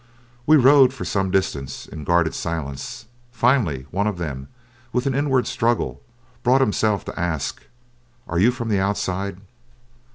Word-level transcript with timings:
We 0.47 0.57
rode 0.57 0.93
for 0.95 1.05
some 1.05 1.29
distance 1.29 1.85
in 1.85 2.05
guarded 2.05 2.33
silence. 2.33 3.05
Finally, 3.31 3.85
one 3.91 4.07
of 4.07 4.17
them, 4.17 4.47
with 4.91 5.05
an 5.05 5.13
inward 5.13 5.45
struggle, 5.45 6.01
brought 6.41 6.59
himself 6.59 7.05
to 7.05 7.19
ask, 7.19 7.61
"Are 8.27 8.39
you 8.39 8.49
from 8.49 8.69
the 8.69 8.79
outside?" 8.79 9.41